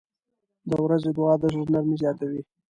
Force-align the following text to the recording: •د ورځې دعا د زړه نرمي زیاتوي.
•د 0.69 0.71
ورځې 0.83 1.09
دعا 1.17 1.33
د 1.41 1.43
زړه 1.53 1.63
نرمي 1.71 1.95
زیاتوي. 2.01 2.41